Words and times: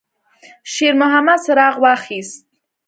شېرمحمد 0.73 1.39
څراغ 1.45 1.75
واخیست. 1.83 2.31